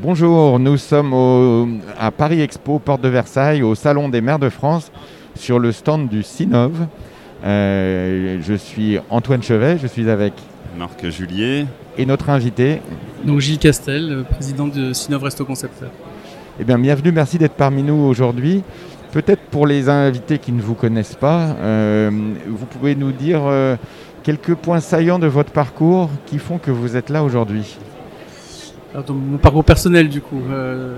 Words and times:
Bonjour, 0.00 0.58
nous 0.58 0.76
sommes 0.76 1.12
au- 1.12 1.68
à 1.98 2.10
Paris 2.10 2.40
Expo, 2.40 2.78
porte 2.78 3.00
de 3.02 3.08
Versailles, 3.08 3.62
au 3.62 3.74
Salon 3.74 4.08
des 4.08 4.20
maires 4.20 4.38
de 4.38 4.48
France, 4.48 4.92
sur 5.34 5.58
le 5.58 5.72
stand 5.72 6.08
du 6.08 6.22
Sinov. 6.22 6.86
Euh, 7.44 8.38
je 8.40 8.54
suis 8.54 8.98
Antoine 9.10 9.42
Chevet, 9.42 9.78
je 9.80 9.86
suis 9.86 10.08
avec 10.08 10.32
Marc 10.78 11.08
Julier. 11.10 11.66
et 11.96 12.06
notre 12.06 12.30
invité. 12.30 12.80
Donc 13.24 13.40
Gilles 13.40 13.58
Castel, 13.58 14.24
président 14.30 14.68
de 14.68 14.92
Sinov 14.92 15.24
Resto 15.24 15.44
Concepteur. 15.44 15.90
Eh 16.60 16.64
bien, 16.64 16.78
bienvenue, 16.78 17.10
merci 17.10 17.38
d'être 17.38 17.54
parmi 17.54 17.82
nous 17.82 17.94
aujourd'hui. 18.04 18.62
Peut-être 19.10 19.42
pour 19.50 19.66
les 19.66 19.88
invités 19.88 20.38
qui 20.38 20.52
ne 20.52 20.60
vous 20.62 20.74
connaissent 20.74 21.16
pas, 21.16 21.56
euh, 21.60 22.08
vous 22.46 22.66
pouvez 22.66 22.94
nous 22.94 23.10
dire 23.10 23.40
euh, 23.46 23.74
quelques 24.22 24.54
points 24.54 24.78
saillants 24.80 25.18
de 25.18 25.26
votre 25.26 25.50
parcours 25.50 26.08
qui 26.26 26.38
font 26.38 26.58
que 26.58 26.70
vous 26.70 26.96
êtes 26.96 27.10
là 27.10 27.24
aujourd'hui. 27.24 27.76
Alors, 28.98 29.06
donc, 29.06 29.18
mon 29.30 29.38
parcours 29.38 29.64
personnel 29.64 30.08
du 30.08 30.20
coup. 30.20 30.42
euh, 30.50 30.96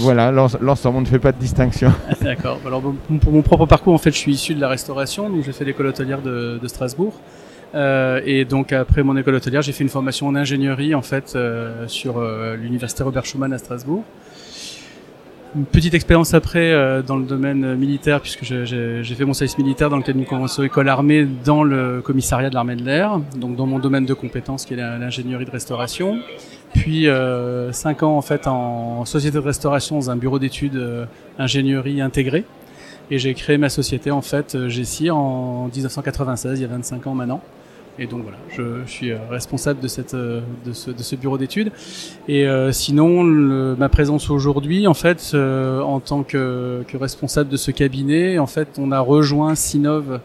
Voilà, 0.00 0.30
l'ens- 0.30 0.58
l'ensemble, 0.60 0.98
on 0.98 1.00
ne 1.00 1.06
fait 1.06 1.18
pas 1.18 1.32
de 1.32 1.38
distinction. 1.38 1.90
D'accord. 2.20 2.58
Alors 2.66 2.82
bon, 2.82 2.94
pour 3.18 3.32
mon 3.32 3.40
propre 3.40 3.64
parcours, 3.64 3.94
en 3.94 3.98
fait, 3.98 4.10
je 4.10 4.18
suis 4.18 4.32
issu 4.32 4.54
de 4.54 4.60
la 4.60 4.68
restauration, 4.68 5.30
donc 5.30 5.42
j'ai 5.44 5.52
fait 5.52 5.64
l'école 5.64 5.86
hôtelière 5.86 6.20
de, 6.20 6.58
de 6.62 6.68
Strasbourg. 6.68 7.14
Euh, 7.74 8.20
et 8.26 8.44
donc 8.44 8.74
après 8.74 9.02
mon 9.02 9.16
école 9.16 9.36
hôtelière, 9.36 9.62
j'ai 9.62 9.72
fait 9.72 9.84
une 9.84 9.88
formation 9.90 10.26
en 10.26 10.34
ingénierie 10.34 10.94
en 10.94 11.00
fait 11.02 11.32
euh, 11.34 11.86
sur 11.88 12.20
l'université 12.60 13.04
Robert 13.04 13.24
Schumann 13.24 13.52
à 13.54 13.58
Strasbourg. 13.58 14.04
Une 15.56 15.64
petite 15.64 15.94
expérience 15.94 16.32
après 16.34 17.02
dans 17.06 17.16
le 17.16 17.24
domaine 17.24 17.74
militaire 17.74 18.20
puisque 18.20 18.44
j'ai 18.44 19.02
fait 19.16 19.24
mon 19.24 19.32
service 19.34 19.56
militaire 19.58 19.88
dans 19.90 19.96
le 19.96 20.02
cadre 20.02 20.16
d'une 20.18 20.26
convention 20.26 20.62
école 20.62 20.88
armée 20.88 21.26
dans 21.44 21.64
le 21.64 22.00
commissariat 22.02 22.50
de 22.50 22.54
l'armée 22.54 22.76
de 22.76 22.84
l'air, 22.84 23.18
donc 23.36 23.56
dans 23.56 23.66
mon 23.66 23.78
domaine 23.80 24.04
de 24.06 24.14
compétences 24.14 24.64
qui 24.64 24.74
est 24.74 24.76
l'ingénierie 24.76 25.44
de 25.46 25.50
restauration. 25.50 26.18
Puis 26.74 27.08
euh, 27.08 27.72
cinq 27.72 28.02
ans 28.02 28.16
en 28.16 28.22
fait 28.22 28.46
en 28.46 29.04
société 29.04 29.34
de 29.34 29.42
restauration 29.42 29.96
dans 29.96 30.10
un 30.10 30.16
bureau 30.16 30.38
d'études 30.38 30.76
euh, 30.76 31.04
ingénierie 31.38 32.00
intégrée. 32.00 32.44
Et 33.10 33.18
j'ai 33.18 33.34
créé 33.34 33.58
ma 33.58 33.68
société 33.68 34.10
en 34.10 34.22
fait 34.22 34.54
euh, 34.54 34.68
en 35.10 35.68
1996, 35.74 36.60
il 36.60 36.62
y 36.62 36.64
a 36.64 36.68
25 36.68 37.06
ans 37.08 37.14
maintenant. 37.14 37.40
Et 37.98 38.06
donc 38.06 38.22
voilà, 38.22 38.38
je, 38.56 38.86
suis 38.90 39.10
euh, 39.10 39.18
responsable 39.28 39.80
de, 39.80 39.88
cette, 39.88 40.14
euh, 40.14 40.40
de, 40.64 40.72
ce, 40.72 40.90
de 40.90 41.02
ce 41.02 41.16
bureau 41.16 41.36
d'études. 41.36 41.70
Et 42.28 42.46
euh, 42.46 42.72
sinon, 42.72 43.22
le- 43.24 43.76
ma 43.76 43.90
présence 43.90 44.30
aujourd'hui, 44.30 44.86
en 44.86 44.94
fait, 44.94 45.32
euh, 45.34 45.82
en 45.82 46.00
tant 46.00 46.22
que, 46.22 46.82
que 46.88 46.96
responsable 46.96 47.50
de 47.50 47.58
ce 47.58 47.70
cabinet, 47.72 48.38
en 48.38 48.46
fait, 48.46 48.68
on 48.78 48.90
a 48.90 49.00
rejoint 49.00 49.54
Sinov, 49.54 50.20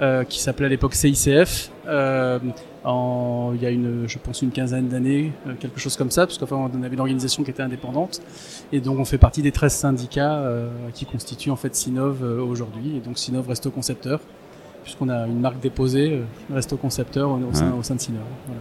euh, 0.00 0.24
qui 0.24 0.40
s'appelait 0.40 0.66
à 0.66 0.68
l'époque 0.70 0.94
CICF, 0.94 1.70
euh, 1.86 2.38
en, 2.84 3.52
il 3.54 3.62
y 3.62 3.66
a 3.66 3.70
une, 3.70 4.06
je 4.06 4.18
pense, 4.18 4.42
une 4.42 4.50
quinzaine 4.50 4.88
d'années, 4.88 5.32
euh, 5.46 5.54
quelque 5.58 5.80
chose 5.80 5.96
comme 5.96 6.10
ça, 6.10 6.26
parce 6.26 6.38
qu'enfin, 6.38 6.56
on 6.56 6.82
avait 6.82 6.94
une 6.94 7.00
organisation 7.00 7.42
qui 7.42 7.50
était 7.50 7.62
indépendante. 7.62 8.20
Et 8.72 8.80
donc, 8.80 8.98
on 8.98 9.04
fait 9.04 9.18
partie 9.18 9.42
des 9.42 9.52
13 9.52 9.72
syndicats 9.72 10.38
euh, 10.38 10.68
qui 10.94 11.06
constituent 11.06 11.50
en 11.50 11.56
fait 11.56 11.74
Sinov 11.74 12.22
euh, 12.22 12.40
aujourd'hui. 12.40 12.96
Et 12.96 13.00
donc, 13.00 13.18
Sinov 13.18 13.48
Resto 13.48 13.70
Concepteur, 13.70 14.20
puisqu'on 14.82 15.08
a 15.08 15.26
une 15.26 15.40
marque 15.40 15.60
déposée, 15.60 16.12
euh, 16.12 16.54
Resto 16.54 16.76
Concepteur, 16.76 17.30
au, 17.30 17.36
au 17.36 17.52
sein, 17.52 17.72
au 17.72 17.80
de 17.94 18.00
Sinov. 18.00 18.22
Voilà. 18.46 18.60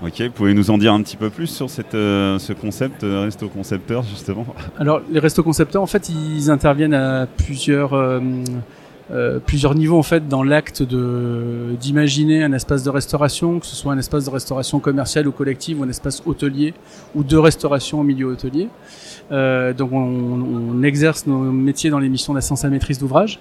Ok, 0.00 0.20
vous 0.20 0.30
pouvez 0.30 0.54
nous 0.54 0.70
en 0.70 0.78
dire 0.78 0.92
un 0.92 1.02
petit 1.02 1.16
peu 1.16 1.28
plus 1.28 1.48
sur 1.48 1.68
cette, 1.68 1.94
euh, 1.94 2.38
ce 2.38 2.52
concept 2.52 3.02
euh, 3.02 3.22
Resto 3.22 3.48
Concepteur 3.48 4.04
justement? 4.04 4.46
Alors, 4.78 5.00
les 5.10 5.18
restos 5.18 5.42
concepteurs, 5.42 5.82
en 5.82 5.86
fait, 5.86 6.08
ils 6.08 6.50
interviennent 6.50 6.94
à 6.94 7.26
plusieurs, 7.26 7.94
euh, 7.94 8.20
euh, 9.10 9.38
plusieurs 9.38 9.74
niveaux, 9.74 9.98
en 9.98 10.02
fait, 10.02 10.28
dans 10.28 10.42
l'acte 10.42 10.82
de 10.82 11.74
d'imaginer 11.80 12.42
un 12.44 12.52
espace 12.52 12.82
de 12.82 12.90
restauration, 12.90 13.58
que 13.58 13.66
ce 13.66 13.74
soit 13.74 13.92
un 13.92 13.98
espace 13.98 14.26
de 14.26 14.30
restauration 14.30 14.80
commerciale 14.80 15.26
ou 15.28 15.32
collective, 15.32 15.80
ou 15.80 15.84
un 15.84 15.88
espace 15.88 16.22
hôtelier, 16.26 16.74
ou 17.14 17.24
de 17.24 17.36
restauration 17.36 18.00
au 18.00 18.02
milieu 18.02 18.26
hôtelier. 18.26 18.68
Euh, 19.30 19.72
donc, 19.72 19.92
on, 19.92 19.98
on 19.98 20.82
exerce 20.82 21.26
nos 21.26 21.38
métiers 21.38 21.90
dans 21.90 21.98
les 21.98 22.08
missions 22.08 22.34
d'assistance 22.34 22.64
à 22.64 22.70
maîtrise 22.70 22.98
d'ouvrage. 22.98 23.40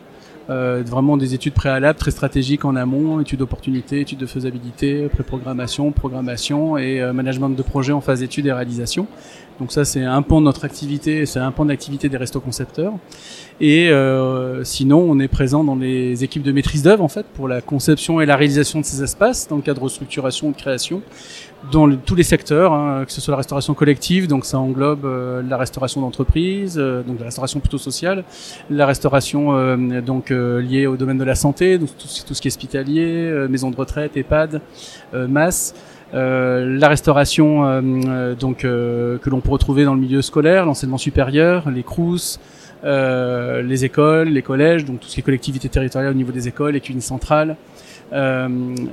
Euh, 0.50 0.82
vraiment 0.86 1.18
des 1.18 1.34
études 1.34 1.54
préalables 1.54 2.00
très 2.00 2.12
stratégiques 2.12 2.64
en 2.64 2.78
amont, 2.78 3.20
études 3.20 3.40
d'opportunité, 3.40 4.00
études 4.00 4.20
de 4.20 4.26
faisabilité, 4.26 5.10
pré-programmation, 5.10 5.92
programmation 5.92 6.78
et 6.78 7.02
euh, 7.02 7.12
management 7.12 7.50
de 7.50 7.62
projet 7.62 7.92
en 7.92 8.00
phase 8.00 8.22
d'études 8.22 8.46
et 8.46 8.54
réalisation. 8.54 9.08
Donc 9.60 9.74
ça 9.74 9.84
c'est 9.84 10.04
un 10.04 10.22
pan 10.22 10.40
de 10.40 10.46
notre 10.46 10.64
activité, 10.64 11.26
c'est 11.26 11.40
un 11.40 11.52
pan 11.52 11.66
d'activité 11.66 12.08
des 12.08 12.16
restos 12.16 12.40
concepteurs. 12.40 12.94
Et 13.60 13.90
euh, 13.90 14.64
sinon 14.64 15.00
on 15.00 15.20
est 15.20 15.28
présent 15.28 15.66
dans 15.66 15.76
les 15.76 16.24
équipes 16.24 16.44
de 16.44 16.52
maîtrise 16.54 16.84
d'œuvre 16.84 17.04
en 17.04 17.10
fait 17.10 17.26
pour 17.26 17.50
la 17.50 17.60
conception 17.60 18.22
et 18.22 18.26
la 18.26 18.38
réalisation 18.38 18.80
de 18.80 18.86
ces 18.86 19.04
espaces 19.04 19.50
dans 19.50 19.58
le 19.58 19.64
cadre 19.64 19.84
de 19.84 19.90
structuration 19.90 20.52
de 20.52 20.56
création 20.56 21.02
dans 21.72 21.86
le- 21.86 21.98
tous 21.98 22.16
les 22.16 22.24
secteurs, 22.24 22.72
hein, 22.74 23.04
que 23.06 23.12
ce 23.12 23.20
soit 23.20 23.32
la 23.32 23.38
restauration 23.38 23.74
collective, 23.74 24.28
donc 24.28 24.46
ça 24.46 24.60
englobe 24.60 25.06
euh, 25.06 25.42
la 25.48 25.58
restauration 25.58 26.02
d'entreprise, 26.02 26.76
euh, 26.78 27.02
donc 27.04 27.20
la 27.20 27.26
restauration 27.26 27.60
plutôt 27.60 27.78
sociale, 27.80 28.24
la 28.70 28.86
restauration 28.86 29.56
euh, 29.56 30.02
donc 30.02 30.32
euh, 30.32 30.62
liée 30.62 30.86
au 30.88 30.96
domaine 30.98 31.18
de 31.18 31.24
la 31.24 31.36
santé, 31.36 31.78
donc 31.78 31.90
tout, 31.98 32.08
ce- 32.08 32.24
qui 32.42 32.48
est 32.48 32.52
hospitalier, 32.52 33.06
euh, 33.08 33.48
maison 33.48 33.70
de 33.72 33.76
retraite, 33.76 34.16
EHPAD, 34.16 34.62
euh, 35.14 35.28
masse. 35.28 35.74
La 36.14 36.88
restauration 36.88 37.82
donc 38.40 38.60
que 38.60 39.20
l'on 39.30 39.42
peut 39.42 39.50
retrouver 39.52 39.84
dans 39.84 39.94
le 39.94 40.00
milieu 40.00 40.22
scolaire, 40.22 40.66
l'enseignement 40.66 40.98
supérieur, 40.98 41.70
les 41.70 41.84
euh, 42.86 43.62
les 43.62 43.84
écoles, 43.84 44.30
les 44.30 44.42
collèges, 44.42 44.86
donc 44.86 45.02
tout 45.02 45.08
ce 45.10 45.16
qui 45.16 45.20
est 45.20 45.24
collectivité 45.24 45.68
territoriale 45.68 46.12
au 46.12 46.16
niveau 46.16 46.32
des 46.32 46.48
écoles, 46.48 46.74
les 46.76 46.80
cuisines 46.80 47.02
centrales. 47.02 47.58
Euh, 48.14 48.48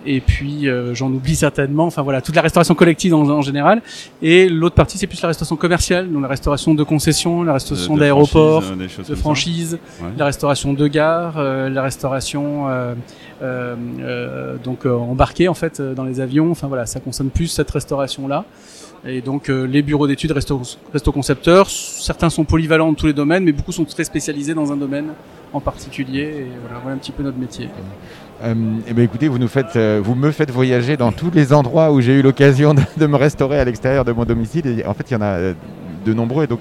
et 0.04 0.20
puis 0.20 0.68
euh, 0.68 0.92
j'en 0.94 1.08
oublie 1.12 1.36
certainement, 1.36 1.86
enfin 1.86 2.02
voilà, 2.02 2.20
toute 2.20 2.34
la 2.34 2.42
restauration 2.42 2.74
collective 2.74 3.14
en, 3.14 3.28
en 3.28 3.42
général. 3.42 3.80
Et 4.22 4.48
l'autre 4.48 4.74
partie 4.74 4.98
c'est 4.98 5.06
plus 5.06 5.22
la 5.22 5.28
restauration 5.28 5.56
commerciale, 5.56 6.10
donc 6.10 6.22
la 6.22 6.28
restauration 6.28 6.74
de 6.74 6.82
concessions, 6.82 7.44
la 7.44 7.52
restauration 7.52 7.94
de 7.94 8.00
d'aéroports, 8.00 8.62
franchise, 8.64 8.98
euh, 8.98 9.02
de 9.02 9.14
ça 9.14 9.16
franchise, 9.16 9.78
Ouais. 10.02 10.08
la 10.18 10.24
restauration 10.24 10.72
de 10.72 10.86
gare, 10.88 11.34
euh, 11.38 11.68
la 11.68 11.82
restauration 11.82 12.68
euh, 12.68 12.94
euh, 13.42 13.76
euh, 14.00 14.56
donc 14.64 14.84
embarquée 14.86 15.46
en 15.48 15.54
fait 15.54 15.80
dans 15.80 16.04
les 16.04 16.20
avions. 16.20 16.50
Enfin 16.50 16.66
voilà, 16.66 16.84
ça 16.86 16.98
concerne 17.00 17.28
plus 17.30 17.46
cette 17.48 17.70
restauration 17.70 18.26
là. 18.26 18.44
Et 19.06 19.20
donc 19.20 19.48
euh, 19.48 19.66
les 19.66 19.82
bureaux 19.82 20.06
d'études 20.06 20.32
resto, 20.32 20.62
resto 20.92 21.12
concepteurs, 21.12 21.68
certains 21.68 22.30
sont 22.30 22.44
polyvalents 22.44 22.88
dans 22.88 22.94
tous 22.94 23.06
les 23.06 23.12
domaines, 23.12 23.44
mais 23.44 23.52
beaucoup 23.52 23.72
sont 23.72 23.84
très 23.84 24.04
spécialisés 24.04 24.54
dans 24.54 24.72
un 24.72 24.76
domaine 24.76 25.08
en 25.52 25.60
particulier. 25.60 26.22
Et 26.22 26.46
voilà, 26.62 26.80
voilà 26.82 26.96
un 26.96 26.98
petit 26.98 27.12
peu 27.12 27.22
notre 27.22 27.38
métier. 27.38 27.68
Euh, 28.42 28.54
eh 28.88 28.94
bien, 28.94 29.04
écoutez, 29.04 29.28
vous, 29.28 29.38
nous 29.38 29.48
faites, 29.48 29.76
euh, 29.76 30.00
vous 30.02 30.14
me 30.14 30.30
faites 30.30 30.50
voyager 30.50 30.96
dans 30.96 31.12
tous 31.12 31.30
les 31.30 31.52
endroits 31.52 31.92
où 31.92 32.00
j'ai 32.00 32.18
eu 32.18 32.22
l'occasion 32.22 32.72
de, 32.74 32.80
de 32.96 33.06
me 33.06 33.16
restaurer 33.16 33.60
à 33.60 33.64
l'extérieur 33.64 34.04
de 34.04 34.12
mon 34.12 34.24
domicile. 34.24 34.66
Et 34.66 34.86
en 34.86 34.94
fait, 34.94 35.10
il 35.10 35.14
y 35.14 35.16
en 35.16 35.22
a 35.22 35.38
de 36.04 36.14
nombreux. 36.14 36.44
Et 36.44 36.46
donc, 36.46 36.60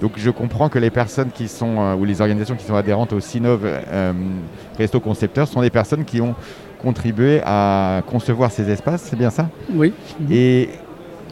donc, 0.00 0.12
je 0.16 0.30
comprends 0.30 0.68
que 0.68 0.78
les 0.78 0.90
personnes 0.90 1.30
qui 1.32 1.46
sont, 1.48 1.80
euh, 1.80 1.94
ou 1.94 2.04
les 2.04 2.20
organisations 2.20 2.56
qui 2.56 2.64
sont 2.64 2.74
adhérentes 2.74 3.12
au 3.12 3.20
Sinov 3.20 3.60
Resto 4.76 5.00
Concepteurs 5.00 5.48
sont 5.48 5.62
des 5.62 5.70
personnes 5.70 6.04
qui 6.04 6.20
ont 6.20 6.34
contribué 6.82 7.40
à 7.44 8.02
concevoir 8.06 8.50
ces 8.50 8.68
espaces. 8.70 9.02
C'est 9.08 9.16
bien 9.16 9.30
ça? 9.30 9.48
Oui. 9.72 9.92
Et 10.30 10.68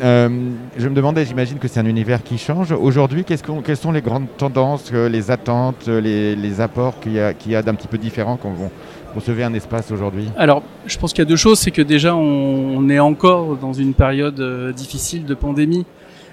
euh, 0.03 0.29
je 0.77 0.89
me 0.89 0.95
demandais, 0.95 1.25
j'imagine 1.25 1.59
que 1.59 1.69
c'est 1.69 1.81
un 1.81 1.87
univers 1.87 2.23
qui 2.23 2.39
change. 2.39 2.73
Aujourd'hui, 2.73 3.25
qu'est-ce 3.25 3.43
qu'on- 3.43 3.61
quelles 3.63 3.77
sont 3.77 3.93
les 3.93 4.03
grandes 4.03 4.27
tendances, 4.37 4.91
euh, 4.93 5.09
les 5.09 5.31
attentes, 5.31 5.87
euh, 5.89 6.01
les, 6.01 6.35
les 6.35 6.61
apports 6.61 6.99
qu'il 7.01 7.13
y 7.13 7.21
a, 7.21 7.33
y 7.47 7.55
a 7.55 7.63
d'un 7.63 7.75
petit 7.75 7.89
peu 7.89 7.99
différent 7.99 8.37
quand 8.37 8.51
on 8.51 8.71
concevait 9.15 9.45
un 9.45 9.55
espace 9.55 9.91
aujourd'hui? 9.91 10.29
Alors, 10.37 10.63
je 10.87 10.99
pense 10.99 11.13
qu'il 11.13 11.21
y 11.23 11.27
a 11.27 11.29
deux 11.29 11.37
choses. 11.37 11.59
C'est 11.61 11.71
que 11.71 11.83
déjà, 11.83 12.17
on, 12.17 12.89
est 12.89 12.99
encore 12.99 13.57
dans 13.57 13.73
une 13.73 13.95
période 13.95 14.73
difficile 14.75 15.25
de 15.25 15.35
pandémie, 15.35 15.87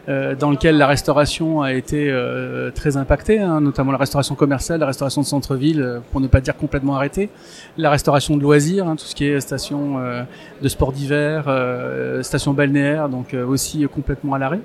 dans 0.08 0.50
laquelle 0.50 0.78
la 0.78 0.88
restauration 0.88 1.62
a 1.62 1.74
été 1.74 2.10
euh, 2.10 2.72
très 2.72 2.98
impactée, 2.98 3.40
hein, 3.40 3.62
notamment 3.62 3.92
la 3.92 3.98
restauration 3.98 4.36
commerciale, 4.36 4.80
la 4.80 4.88
restauration 4.88 5.22
de 5.22 5.28
centre-ville, 5.28 5.82
euh, 5.82 6.00
pour 6.12 6.22
ne 6.22 6.28
pas 6.28 6.42
dire 6.42 6.58
complètement 6.58 6.96
arrêtée, 6.96 7.30
la 7.78 7.90
restauration 7.90 8.36
de 8.36 8.42
loisirs, 8.42 8.88
hein, 8.88 8.96
tout 8.96 9.06
ce 9.06 9.16
qui 9.16 9.26
est 9.26 9.40
station 9.40 10.00
euh, 10.00 10.24
de 10.62 10.68
sport 10.68 10.92
d'hiver, 10.92 11.46
euh, 11.48 12.24
station 12.24 12.54
balnéaire, 12.54 13.10
donc 13.10 13.34
euh, 13.34 13.46
aussi 13.46 13.84
euh, 13.84 13.88
complètement 13.88 14.34
à 14.34 14.40
l'arrêt. 14.40 14.62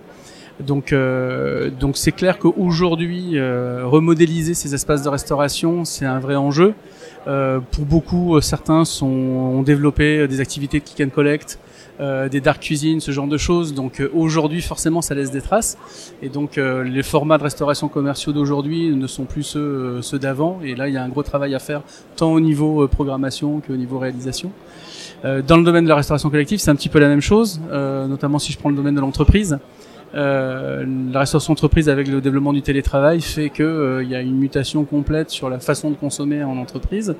Donc, 0.60 0.92
euh, 0.92 1.70
donc 1.70 1.96
c'est 1.96 2.12
clair 2.12 2.38
qu'aujourd'hui, 2.38 3.32
euh, 3.34 3.82
remodéliser 3.84 4.54
ces 4.54 4.74
espaces 4.74 5.02
de 5.02 5.08
restauration, 5.08 5.84
c'est 5.84 6.06
un 6.06 6.18
vrai 6.18 6.36
enjeu. 6.36 6.74
Euh, 7.26 7.60
pour 7.72 7.84
beaucoup, 7.84 8.36
euh, 8.36 8.40
certains 8.40 8.84
sont, 8.84 9.06
ont 9.06 9.62
développé 9.62 10.18
euh, 10.20 10.28
des 10.28 10.40
activités 10.40 10.78
de 10.78 10.84
click 10.84 11.06
and 11.06 11.12
collect, 11.12 11.58
euh, 11.98 12.28
des 12.28 12.40
dark 12.40 12.60
cuisine, 12.60 13.00
ce 13.00 13.10
genre 13.10 13.26
de 13.26 13.36
choses. 13.36 13.74
Donc 13.74 14.02
aujourd'hui, 14.14 14.62
forcément, 14.62 15.02
ça 15.02 15.14
laisse 15.14 15.30
des 15.30 15.42
traces. 15.42 15.76
Et 16.22 16.28
donc 16.28 16.56
les 16.56 17.02
formats 17.02 17.38
de 17.38 17.42
restauration 17.42 17.88
commerciaux 17.88 18.32
d'aujourd'hui 18.32 18.94
ne 18.94 19.06
sont 19.06 19.24
plus 19.24 19.42
ceux, 19.42 20.00
ceux 20.02 20.18
d'avant. 20.18 20.60
Et 20.64 20.74
là, 20.74 20.88
il 20.88 20.94
y 20.94 20.96
a 20.96 21.02
un 21.02 21.08
gros 21.08 21.22
travail 21.22 21.54
à 21.54 21.58
faire, 21.58 21.82
tant 22.16 22.32
au 22.32 22.40
niveau 22.40 22.86
programmation 22.88 23.60
qu'au 23.60 23.76
niveau 23.76 23.98
réalisation. 23.98 24.50
Dans 25.24 25.56
le 25.56 25.64
domaine 25.64 25.84
de 25.84 25.88
la 25.88 25.96
restauration 25.96 26.30
collective, 26.30 26.60
c'est 26.60 26.70
un 26.70 26.76
petit 26.76 26.90
peu 26.90 26.98
la 27.00 27.08
même 27.08 27.22
chose, 27.22 27.60
euh, 27.72 28.06
notamment 28.06 28.38
si 28.38 28.52
je 28.52 28.58
prends 28.58 28.68
le 28.68 28.76
domaine 28.76 28.94
de 28.94 29.00
l'entreprise. 29.00 29.58
Euh, 30.16 30.86
la 31.12 31.20
restauration 31.20 31.52
entreprise 31.52 31.90
avec 31.90 32.08
le 32.08 32.22
développement 32.22 32.54
du 32.54 32.62
télétravail 32.62 33.20
fait 33.20 33.50
que 33.50 33.62
euh, 33.62 34.02
il 34.02 34.08
y 34.08 34.14
a 34.14 34.22
une 34.22 34.36
mutation 34.36 34.84
complète 34.84 35.28
sur 35.28 35.50
la 35.50 35.60
façon 35.60 35.90
de 35.90 35.94
consommer 35.94 36.42
en 36.42 36.56
entreprise. 36.56 37.16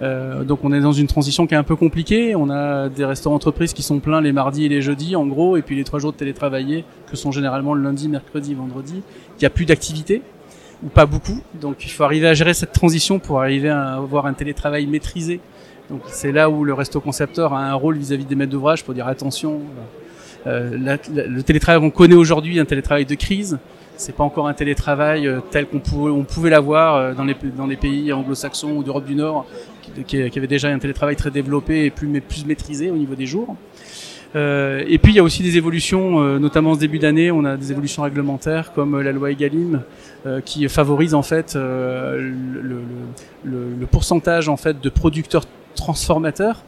Euh, 0.00 0.44
donc 0.44 0.60
on 0.64 0.72
est 0.72 0.80
dans 0.80 0.92
une 0.92 1.08
transition 1.08 1.46
qui 1.46 1.54
est 1.54 1.58
un 1.58 1.62
peu 1.62 1.76
compliquée. 1.76 2.34
On 2.34 2.48
a 2.48 2.88
des 2.88 3.04
restaurants 3.04 3.36
entreprises 3.36 3.74
qui 3.74 3.82
sont 3.82 3.98
pleins 3.98 4.22
les 4.22 4.32
mardis 4.32 4.64
et 4.64 4.68
les 4.68 4.80
jeudis 4.80 5.14
en 5.14 5.26
gros, 5.26 5.58
et 5.58 5.62
puis 5.62 5.76
les 5.76 5.84
trois 5.84 5.98
jours 5.98 6.12
de 6.12 6.16
télétravailler 6.16 6.84
que 7.10 7.16
sont 7.16 7.32
généralement 7.32 7.74
le 7.74 7.82
lundi, 7.82 8.08
mercredi, 8.08 8.54
vendredi. 8.54 9.02
Il 9.36 9.40
n'y 9.40 9.46
a 9.46 9.50
plus 9.50 9.66
d'activité 9.66 10.22
ou 10.82 10.88
pas 10.88 11.04
beaucoup. 11.04 11.42
Donc 11.60 11.84
il 11.84 11.90
faut 11.90 12.04
arriver 12.04 12.28
à 12.28 12.34
gérer 12.34 12.54
cette 12.54 12.72
transition 12.72 13.18
pour 13.18 13.42
arriver 13.42 13.68
à 13.68 13.96
avoir 13.96 14.24
un 14.24 14.32
télétravail 14.32 14.86
maîtrisé. 14.86 15.40
Donc 15.90 16.00
c'est 16.06 16.32
là 16.32 16.48
où 16.48 16.64
le 16.64 16.72
resto 16.72 17.00
concepteur 17.00 17.52
a 17.52 17.60
un 17.60 17.74
rôle 17.74 17.98
vis-à-vis 17.98 18.24
des 18.24 18.34
maîtres 18.34 18.52
d'ouvrage 18.52 18.84
pour 18.84 18.94
dire 18.94 19.06
attention. 19.06 19.60
La, 20.46 20.96
le 21.14 21.42
télétravail 21.42 21.80
qu'on 21.80 21.90
connaît 21.90 22.14
aujourd'hui, 22.14 22.58
un 22.58 22.64
télétravail 22.64 23.04
de 23.04 23.14
crise, 23.14 23.58
c'est 23.98 24.14
pas 24.14 24.24
encore 24.24 24.48
un 24.48 24.54
télétravail 24.54 25.26
euh, 25.26 25.40
tel 25.50 25.66
qu'on 25.66 25.80
pouvait, 25.80 26.50
l'avoir 26.50 26.94
euh, 26.94 27.14
dans 27.14 27.24
les, 27.66 27.76
pays 27.76 28.12
anglo-saxons 28.12 28.70
ou 28.70 28.82
d'Europe 28.84 29.04
du 29.04 29.14
Nord, 29.14 29.44
qui, 30.06 30.30
qui, 30.30 30.38
avait 30.38 30.46
déjà 30.46 30.68
un 30.68 30.78
télétravail 30.78 31.16
très 31.16 31.30
développé 31.30 31.84
et 31.84 31.90
plus, 31.90 32.08
maîtrisé 32.46 32.90
au 32.90 32.96
niveau 32.96 33.14
des 33.14 33.26
jours. 33.26 33.56
Euh, 34.36 34.84
et 34.86 34.98
puis 34.98 35.12
il 35.12 35.16
y 35.16 35.18
a 35.18 35.22
aussi 35.22 35.42
des 35.42 35.56
évolutions, 35.56 36.20
euh, 36.20 36.38
notamment 36.38 36.72
en 36.72 36.74
ce 36.74 36.80
début 36.80 36.98
d'année, 36.98 37.30
on 37.30 37.44
a 37.44 37.56
des 37.56 37.72
évolutions 37.72 38.02
réglementaires 38.02 38.72
comme 38.74 38.94
euh, 38.94 39.02
la 39.02 39.12
loi 39.12 39.30
Egalim 39.30 39.82
euh, 40.26 40.40
qui 40.42 40.68
favorise 40.68 41.14
en 41.14 41.22
fait 41.22 41.56
le, 41.56 42.82
pourcentage 43.90 44.46
de 44.46 44.88
producteurs 44.90 45.44
transformateurs. 45.74 46.62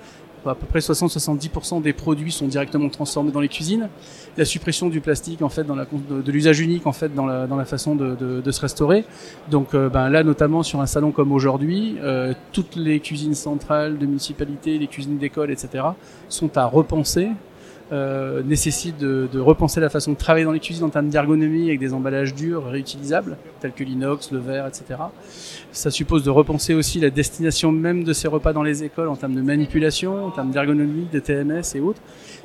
À 0.47 0.55
peu 0.55 0.67
près 0.67 0.79
60-70% 0.81 1.83
des 1.83 1.93
produits 1.93 2.33
sont 2.33 2.47
directement 2.47 2.89
transformés 2.89 3.31
dans 3.31 3.41
les 3.41 3.49
cuisines. 3.49 3.89
La 4.37 4.45
suppression 4.45 4.89
du 4.89 5.01
plastique 5.01 5.43
en 5.43 5.49
fait 5.49 5.65
dans 5.65 5.75
la 5.75 5.87
de, 5.87 6.33
l'usage 6.33 6.61
unique 6.61 6.87
en 6.87 6.93
fait 6.93 7.15
dans 7.15 7.27
la 7.27 7.47
dans 7.47 7.57
la 7.57 7.65
façon 7.65 7.95
de, 7.95 8.15
de, 8.15 8.51
se 8.51 8.61
restaurer. 8.61 9.05
Donc 9.51 9.75
ben 9.75 10.09
là 10.09 10.23
notamment 10.23 10.63
sur 10.63 10.81
un 10.81 10.87
salon 10.87 11.11
comme 11.13 11.33
aujourd'hui, 11.33 11.97
toutes 12.53 12.77
les 12.77 13.01
cuisines 13.01 13.35
centrales 13.35 13.99
de 13.99 14.07
municipalités, 14.07 14.79
les 14.79 14.87
cuisines 14.87 15.19
d'école, 15.19 15.51
etc. 15.51 15.85
sont 16.29 16.57
à 16.57 16.65
repenser 16.65 17.29
euh, 17.93 18.43
nécessite 18.43 18.99
de, 18.99 19.29
repenser 19.41 19.81
la 19.81 19.91
façon 19.91 20.13
de 20.13 20.17
travailler 20.17 20.45
dans 20.45 20.53
les 20.53 20.61
cuisines 20.61 20.85
en 20.85 20.91
termes 20.91 21.09
d'ergonomie 21.09 21.69
avec 21.69 21.81
des 21.81 21.93
emballages 21.93 22.35
durs 22.35 22.67
réutilisables 22.67 23.37
tels 23.61 23.73
que 23.73 23.83
l'inox, 23.83 24.31
le 24.31 24.39
verre, 24.39 24.67
etc. 24.67 25.01
Ça 25.73 25.91
suppose 25.91 26.23
de 26.23 26.31
repenser 26.31 26.75
aussi 26.75 27.01
la 27.01 27.11
destination 27.11 27.73
même 27.73 28.05
de 28.05 28.13
ces 28.13 28.29
repas 28.29 28.53
dans 28.53 28.63
les 28.63 28.85
écoles 28.85 29.09
en 29.09 29.17
termes 29.17 29.35
de 29.35 29.43
manipulation, 29.43 30.27
en 30.27 30.31
termes 30.31 30.51
d'ergonomie, 30.51 31.07
de 31.13 31.19
TMS 31.19 31.63
et 31.75 31.81
autres. 31.81 32.01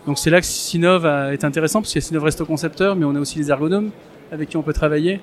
Donc 0.08 0.18
c'est 0.18 0.30
là 0.30 0.42
que 0.42 0.48
Sinov 0.48 1.06
est 1.06 1.44
intéressant 1.44 1.82
parce 1.82 1.96
a 1.96 2.02
Sinov 2.02 2.24
Resto 2.24 2.46
Concepteur, 2.46 2.96
mais 2.96 3.06
on 3.06 3.16
a 3.16 3.20
aussi 3.20 3.38
les 3.40 3.50
ergonomes 3.52 3.92
avec 4.32 4.50
qui 4.50 4.58
on 4.58 4.62
peut 4.62 4.74
travailler. 4.74 5.20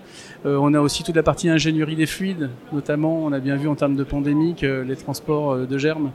Euh, 0.46 0.56
on 0.60 0.74
a 0.74 0.80
aussi 0.80 1.02
toute 1.02 1.16
la 1.16 1.22
partie 1.22 1.48
ingénierie 1.48 1.96
des 1.96 2.06
fluides, 2.06 2.50
notamment 2.72 3.24
on 3.24 3.32
a 3.32 3.38
bien 3.38 3.56
vu 3.56 3.68
en 3.68 3.74
termes 3.74 3.96
de 3.96 4.04
pandémie 4.04 4.54
que 4.54 4.82
les 4.82 4.96
transports 4.96 5.52
euh, 5.52 5.66
de 5.66 5.78
germes 5.78 6.10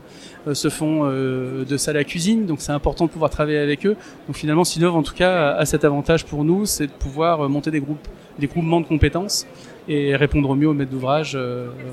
euh, 0.46 0.54
se 0.54 0.68
font 0.68 1.08
de 1.08 1.76
salle 1.76 1.96
à 1.96 2.04
cuisine, 2.04 2.46
donc 2.46 2.60
c'est 2.60 2.72
important 2.72 3.06
de 3.06 3.10
pouvoir 3.10 3.30
travailler 3.30 3.58
avec 3.58 3.86
eux. 3.86 3.96
Donc 4.26 4.36
finalement, 4.36 4.64
Sinov 4.64 4.96
en 4.96 5.02
tout 5.02 5.14
cas 5.14 5.52
a 5.52 5.64
cet 5.64 5.84
avantage 5.84 6.24
pour 6.24 6.44
nous, 6.44 6.66
c'est 6.66 6.86
de 6.86 6.92
pouvoir 6.92 7.48
monter 7.48 7.70
des 7.70 7.80
groupes, 7.80 8.06
des 8.38 8.46
groupements 8.46 8.80
de 8.80 8.86
compétences 8.86 9.46
et 9.88 10.14
répondre 10.16 10.50
au 10.50 10.54
mieux 10.54 10.68
aux 10.68 10.74
maîtres 10.74 10.90
d'ouvrage 10.90 11.36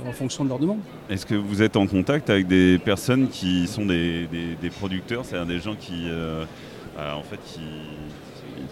en 0.08 0.12
fonction 0.12 0.44
de 0.44 0.50
leur 0.50 0.60
demande. 0.60 0.80
Est-ce 1.10 1.26
que 1.26 1.36
vous 1.36 1.62
êtes 1.62 1.78
en 1.78 1.88
contact 1.88 2.30
avec 2.30 2.48
des 2.48 2.78
personnes 2.78 3.30
qui 3.30 3.68
sont 3.68 3.86
des, 3.86 4.28
des, 4.62 4.70
producteurs, 4.70 5.24
c'est-à-dire 5.24 5.48
des 5.48 5.60
gens 5.60 5.76
qui, 5.76 6.08
en 6.98 7.24
fait, 7.24 7.40
qui, 7.46 7.62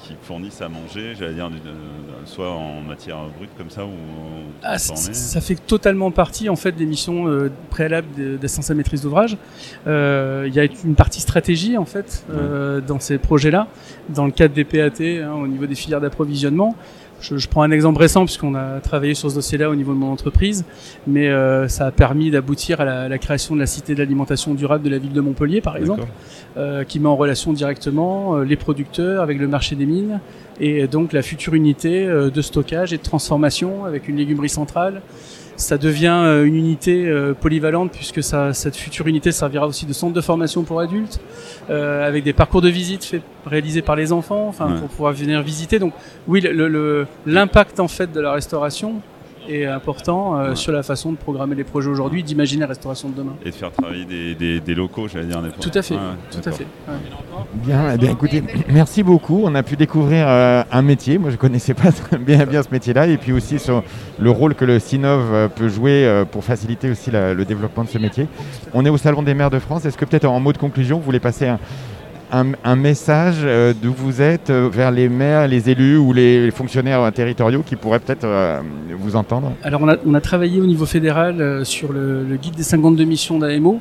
qui 0.03 0.15
fournissent 0.21 0.61
à 0.61 0.69
manger, 0.69 1.15
j'allais 1.17 1.33
dire, 1.33 1.49
soit 2.25 2.51
en 2.51 2.81
matière 2.81 3.17
brute 3.37 3.49
comme 3.57 3.69
ça 3.69 3.85
ou 3.85 3.91
ah, 4.61 4.77
ça 4.77 5.41
fait 5.41 5.55
totalement 5.55 6.11
partie 6.11 6.49
en 6.49 6.55
fait 6.55 6.71
des 6.71 6.85
missions 6.85 7.27
euh, 7.27 7.51
préalables 7.69 8.39
d'assistance 8.39 8.69
à 8.71 8.73
maîtrise 8.73 9.01
d'ouvrage. 9.01 9.37
Euh, 9.87 10.45
il 10.47 10.53
y 10.53 10.59
a 10.59 10.63
une 10.63 10.95
partie 10.95 11.19
stratégie 11.19 11.77
en 11.77 11.85
fait 11.85 12.25
euh, 12.29 12.79
dans 12.79 12.99
ces 12.99 13.17
projets-là, 13.17 13.67
dans 14.09 14.25
le 14.25 14.31
cadre 14.31 14.53
des 14.53 14.63
PAT, 14.63 15.01
hein, 15.01 15.33
au 15.33 15.47
niveau 15.47 15.65
des 15.65 15.75
filières 15.75 16.01
d'approvisionnement. 16.01 16.75
Je, 17.23 17.37
je, 17.37 17.47
prends 17.47 17.61
un 17.61 17.71
exemple 17.71 17.99
récent 17.99 18.25
puisqu'on 18.25 18.53
a 18.53 18.81
travaillé 18.81 19.13
sur 19.13 19.31
ce 19.31 19.35
dossier-là 19.35 19.69
au 19.69 19.75
niveau 19.75 19.93
de 19.93 19.97
mon 19.97 20.11
entreprise, 20.11 20.65
mais 21.07 21.29
euh, 21.29 21.69
ça 21.69 21.87
a 21.87 21.91
permis 21.91 22.31
d'aboutir 22.31 22.81
à 22.81 22.85
la, 22.85 23.07
la, 23.07 23.17
création 23.17 23.55
de 23.55 23.61
la 23.61 23.65
cité 23.65 23.93
de 23.93 23.99
l'alimentation 23.99 24.53
durable 24.53 24.83
de 24.83 24.89
la 24.89 24.97
ville 24.97 25.13
de 25.13 25.21
Montpellier, 25.21 25.61
par 25.61 25.77
exemple, 25.77 26.03
euh, 26.57 26.83
qui 26.83 26.99
met 26.99 27.07
en 27.07 27.15
relation 27.15 27.53
directement 27.53 28.35
euh, 28.35 28.43
les 28.43 28.57
producteurs 28.57 29.23
avec 29.23 29.39
le 29.39 29.47
marché 29.47 29.75
des 29.75 29.85
mines 29.85 30.19
et 30.59 30.85
donc 30.87 31.13
la 31.13 31.21
future 31.21 31.55
unité 31.55 32.05
euh, 32.05 32.29
de 32.29 32.41
stockage 32.41 32.93
et 32.93 32.97
de 32.97 33.01
transformation 33.01 33.85
avec 33.85 34.07
une 34.07 34.17
légumerie 34.17 34.49
centrale 34.49 35.01
ça 35.55 35.77
devient 35.77 36.21
euh, 36.23 36.45
une 36.45 36.55
unité 36.55 37.07
euh, 37.07 37.33
polyvalente 37.33 37.91
puisque 37.91 38.23
ça, 38.23 38.53
cette 38.53 38.75
future 38.75 39.07
unité 39.07 39.31
servira 39.31 39.67
aussi 39.67 39.85
de 39.85 39.93
centre 39.93 40.13
de 40.13 40.21
formation 40.21 40.63
pour 40.63 40.79
adultes, 40.79 41.19
euh, 41.69 42.07
avec 42.07 42.23
des 42.23 42.33
parcours 42.33 42.61
de 42.61 42.69
visite 42.69 43.03
faits, 43.03 43.21
réalisés 43.45 43.81
par 43.81 43.95
les 43.95 44.11
enfants, 44.11 44.47
enfin 44.47 44.73
ouais. 44.73 44.79
pour 44.79 44.89
pouvoir 44.89 45.13
venir 45.13 45.41
visiter. 45.41 45.79
Donc 45.79 45.93
oui, 46.27 46.43
l'impact 47.25 47.79
en 47.79 47.87
fait 47.87 48.11
de 48.11 48.19
la 48.19 48.31
restauration 48.31 49.01
est 49.49 49.65
important 49.65 50.37
euh, 50.37 50.49
ouais. 50.49 50.55
sur 50.55 50.71
la 50.71 50.83
façon 50.83 51.11
de 51.11 51.17
programmer 51.17 51.55
les 51.55 51.63
projets 51.63 51.89
aujourd'hui, 51.89 52.23
d'imaginer 52.23 52.61
la 52.61 52.67
restauration 52.67 53.09
de 53.09 53.15
demain. 53.15 53.33
Et 53.45 53.49
de 53.49 53.55
faire 53.55 53.71
travailler 53.71 54.05
des, 54.05 54.35
des, 54.35 54.59
des 54.59 54.75
locaux, 54.75 55.07
j'allais 55.07 55.25
dire. 55.25 55.41
Tout 55.59 55.71
à 55.73 55.81
fait, 55.81 55.95
ouais, 55.95 56.01
tout 56.31 56.49
à 56.49 56.51
fait. 56.51 56.67
Ouais. 56.87 56.93
Bien, 57.53 57.93
eh 57.93 57.97
bien, 57.97 58.11
écoutez, 58.11 58.43
merci 58.69 59.03
beaucoup. 59.03 59.41
On 59.43 59.53
a 59.55 59.63
pu 59.63 59.75
découvrir 59.75 60.25
euh, 60.27 60.63
un 60.71 60.81
métier. 60.81 61.17
Moi, 61.17 61.29
je 61.29 61.35
connaissais 61.35 61.73
pas 61.73 61.89
bien, 62.19 62.45
bien 62.45 62.63
ce 62.63 62.69
métier-là, 62.71 63.07
et 63.07 63.17
puis 63.17 63.31
aussi 63.31 63.59
sur 63.59 63.83
le 64.19 64.29
rôle 64.31 64.55
que 64.55 64.65
le 64.65 64.79
Sinov 64.79 65.33
euh, 65.33 65.47
peut 65.47 65.69
jouer 65.69 66.05
euh, 66.05 66.25
pour 66.25 66.43
faciliter 66.43 66.89
aussi 66.89 67.11
la, 67.11 67.33
le 67.33 67.45
développement 67.45 67.83
de 67.83 67.89
ce 67.89 67.97
métier. 67.97 68.27
On 68.73 68.85
est 68.85 68.89
au 68.89 68.97
Salon 68.97 69.23
des 69.23 69.33
maires 69.33 69.49
de 69.49 69.59
France. 69.59 69.85
Est-ce 69.85 69.97
que 69.97 70.05
peut-être 70.05 70.25
en 70.25 70.39
mot 70.39 70.53
de 70.53 70.57
conclusion, 70.57 70.97
vous 70.97 71.03
voulez 71.03 71.19
passer 71.19 71.47
un, 71.47 71.59
un, 72.33 72.75
message 72.75 73.37
euh, 73.43 73.73
d'où 73.79 73.93
vous 73.93 74.21
êtes 74.21 74.49
euh, 74.49 74.69
vers 74.71 74.91
les 74.91 75.07
maires, 75.09 75.47
les 75.47 75.69
élus 75.69 75.97
ou 75.97 76.13
les, 76.13 76.51
fonctionnaires 76.51 77.11
territoriaux 77.13 77.63
qui 77.65 77.75
pourraient 77.75 77.99
peut-être 77.99 78.25
euh, 78.25 78.59
vous 78.97 79.15
entendre? 79.15 79.53
Alors 79.63 79.81
on 79.81 80.13
a, 80.13 80.21
travaillé 80.21 80.59
au 80.59 80.65
niveau 80.65 80.85
fédéral 80.85 81.39
euh, 81.41 81.63
sur 81.63 81.93
le, 81.93 82.23
le, 82.23 82.35
guide 82.37 82.55
des 82.55 82.63
52 82.63 83.03
missions 83.03 83.37
d'AMO. 83.37 83.79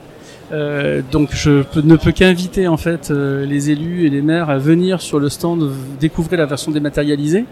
Euh, 0.53 1.03
donc 1.11 1.31
je 1.33 1.63
ne 1.83 1.97
peux 1.97 2.13
qu'inviter 2.13 2.69
en 2.69 2.77
fait 2.77 3.11
euh, 3.11 3.47
les 3.47 3.71
élus 3.71 4.07
et 4.07 4.11
les 4.11 4.21
maires 4.21 4.51
à 4.51 4.59
venir 4.59 5.01
sur 5.01 5.19
le 5.19 5.29
stand 5.29 5.71
découvrir 5.99 6.39
la 6.39 6.47
version 6.47 6.71
dématérialisée 6.71 7.47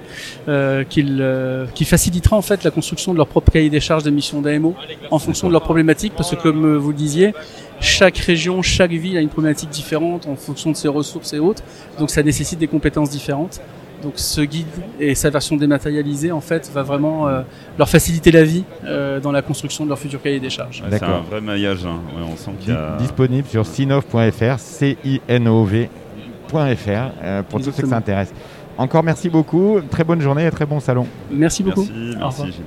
qui 0.89 1.85
facilitera 1.85 2.37
en 2.37 2.43
fait 2.43 2.63
la 2.65 2.71
construction 2.71 3.13
de 3.13 3.17
leur 3.19 3.27
propre 3.27 3.53
cahier 3.53 3.71
des 3.71 3.81
charges 3.81 4.03
des 4.03 4.11
missions 4.11 4.43
d'AMO 4.43 4.75
en 5.11 5.19
fonction 5.19 5.49
de 5.49 5.53
leurs 5.53 5.63
problématiques 5.63 6.13
parce 6.17 6.31
que 6.31 6.37
comme 6.37 6.77
vous 6.77 6.91
le 6.91 6.97
disiez 6.97 7.33
chaque 7.81 8.19
région, 8.19 8.61
chaque 8.61 8.93
ville 8.93 9.17
a 9.17 9.21
une 9.21 9.31
problématique 9.31 9.71
différente 9.71 10.27
en 10.27 10.37
fonction 10.37 10.71
de 10.71 10.77
ses 10.77 10.89
ressources 10.89 11.33
et 11.33 11.39
autres. 11.39 11.63
Donc 11.99 12.11
ça 12.11 12.23
nécessite 12.23 12.59
des 12.59 12.69
compétences 12.69 13.11
différentes. 13.11 13.61
Donc 14.03 14.15
ce 14.17 14.41
guide 14.41 14.67
et 14.99 15.15
sa 15.15 15.31
version 15.31 15.57
dématérialisée 15.57 16.33
en 16.33 16.41
fait 16.41 16.71
va 16.73 16.83
vraiment 16.83 17.29
euh, 17.29 17.43
leur 17.79 17.89
faciliter 17.89 18.31
la 18.31 18.45
vie 18.45 18.65
euh, 18.85 19.21
dans 19.21 19.33
la 19.33 19.43
construction 19.43 19.85
de 19.85 19.91
leur 19.91 19.99
futur 19.99 20.23
cahier 20.23 20.41
des 20.41 20.51
charges. 20.51 20.83
Ouais, 20.83 20.99
c'est 20.99 21.05
un 21.05 21.21
vrai 21.21 21.41
maillage. 21.41 21.85
Hein. 21.85 22.01
Ouais, 22.17 22.27
on 22.31 22.37
sent 22.37 22.53
qu'il 22.61 22.73
y 22.73 22.77
a... 22.77 22.97
Disponible 22.99 23.47
sur 23.49 23.67
sinov.fr, 23.67 24.59
c 24.59 24.97
i 25.05 25.21
n 25.29 25.49
o 25.49 25.65
v.fr 25.65 26.57
euh, 26.57 27.43
pour 27.43 27.61
tous 27.61 27.73
ceux 27.73 27.83
que 27.83 27.89
ça 27.89 27.97
intéresse. 27.97 28.33
Encore 28.79 29.03
merci 29.03 29.29
beaucoup, 29.29 29.81
très 29.91 30.05
bonne 30.05 30.21
journée 30.21 30.47
et 30.47 30.51
très 30.51 30.67
bon 30.67 30.81
salon. 30.81 31.07
Merci 31.31 31.63
beaucoup. 31.63 31.87
Merci, 31.93 32.43
merci. 32.43 32.63